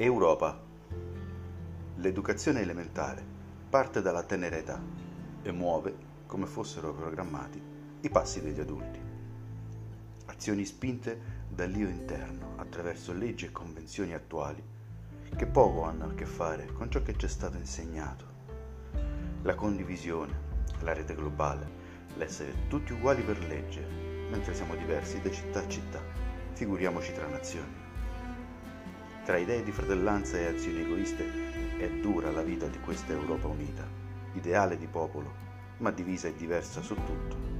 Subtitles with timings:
[0.00, 0.56] Europa.
[1.96, 3.20] L'educazione elementare
[3.68, 4.80] parte dalla tenera età
[5.42, 5.92] e muove,
[6.24, 7.60] come fossero programmati,
[8.02, 9.00] i passi degli adulti.
[10.26, 14.62] Azioni spinte dall'io interno attraverso leggi e convenzioni attuali
[15.34, 18.24] che poco hanno a che fare con ciò che ci è stato insegnato.
[19.42, 20.32] La condivisione,
[20.82, 21.68] la rete globale,
[22.14, 23.84] l'essere tutti uguali per legge,
[24.30, 26.00] mentre siamo diversi da città a città,
[26.52, 27.87] figuriamoci tra nazioni.
[29.28, 31.22] Tra idee di fratellanza e azioni egoiste
[31.76, 33.86] è dura la vita di questa Europa unita,
[34.32, 35.34] ideale di popolo,
[35.80, 37.57] ma divisa e diversa su tutto.